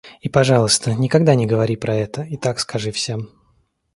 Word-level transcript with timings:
И, 0.19 0.29
пожалуйста, 0.29 0.95
никогда 0.95 1.35
не 1.35 1.45
говори 1.45 1.75
про 1.75 1.93
это 1.95 2.23
и 2.23 2.35
так 2.35 2.57
скажи 2.57 2.91
всем. 2.91 3.29